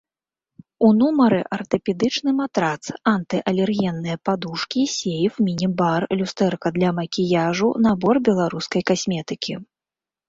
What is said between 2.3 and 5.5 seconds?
матрац, анты-алергенныя падушкі, сейф,